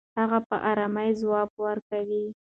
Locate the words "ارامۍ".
0.69-1.09